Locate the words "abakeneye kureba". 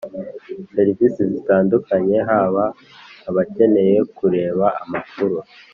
3.29-4.65